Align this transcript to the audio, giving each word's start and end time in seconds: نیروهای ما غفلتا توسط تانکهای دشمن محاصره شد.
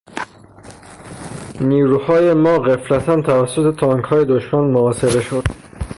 نیروهای 1.61 2.33
ما 2.33 2.59
غفلتا 2.59 3.21
توسط 3.21 3.79
تانکهای 3.79 4.25
دشمن 4.25 4.59
محاصره 4.63 5.21
شد. 5.21 5.43